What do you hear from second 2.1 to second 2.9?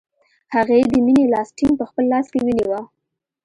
لاس کې ونیوه